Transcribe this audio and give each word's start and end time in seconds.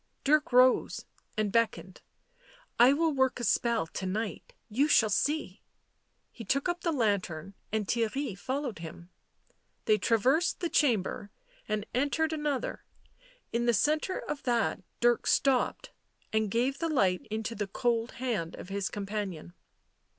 Dirk 0.23 0.51
rose 0.51 1.05
and 1.37 1.51
beckoned." 1.51 2.01
I 2.79 2.91
will 2.91 3.13
work 3.13 3.39
a 3.39 3.43
spell 3.43 3.85
to 3.85 4.05
night. 4.07 4.55
You 4.67 4.87
shall 4.87 5.11
see." 5.11 5.61
He 6.31 6.43
took 6.43 6.67
up 6.67 6.81
the 6.81 6.91
lantern 6.91 7.53
and 7.71 7.85
Theirry 7.85 8.35
followed 8.35 8.79
him; 8.79 9.11
they 9.85 9.99
traversed 9.99 10.59
the 10.59 10.69
chamber 10.71 11.29
and 11.69 11.85
entered 11.93 12.33
another; 12.33 12.83
in 13.53 13.67
the 13.67 13.75
centre 13.75 14.17
of 14.17 14.41
that 14.41 14.81
Dirk 15.01 15.27
stopped, 15.27 15.91
and 16.33 16.49
gave 16.49 16.79
the 16.79 16.89
light 16.89 17.27
into 17.29 17.53
the 17.53 17.67
cold 17.67 18.13
hand 18.13 18.55
of 18.55 18.69
his 18.69 18.89
companion. 18.89 19.53